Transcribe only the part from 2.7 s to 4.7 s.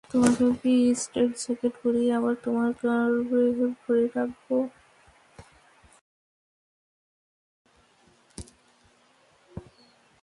গারদে ভরে রাখবো?